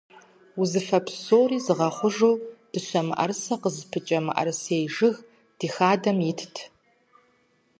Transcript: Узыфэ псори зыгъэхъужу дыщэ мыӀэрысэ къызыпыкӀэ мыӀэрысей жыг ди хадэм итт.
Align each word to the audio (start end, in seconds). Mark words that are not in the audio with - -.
Узыфэ 0.61 0.99
псори 1.05 1.57
зыгъэхъужу 1.65 2.33
дыщэ 2.71 3.01
мыӀэрысэ 3.07 3.55
къызыпыкӀэ 3.61 4.19
мыӀэрысей 4.25 4.83
жыг 4.95 5.15
ди 5.57 5.67
хадэм 5.73 6.17
итт. 6.29 6.55